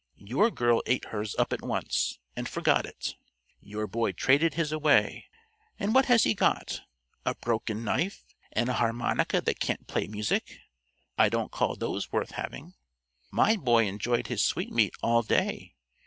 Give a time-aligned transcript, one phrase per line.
[0.17, 3.13] Your girl ate hers up at once, and forgot it.
[3.59, 5.27] Your boy traded his away;
[5.77, 6.81] and what has he got?
[7.23, 10.61] A broken knife, and a harmonica that can't play music.
[11.19, 12.73] I don't call those worth having.
[13.29, 15.75] My boy enjoyed his sweetmeat all day.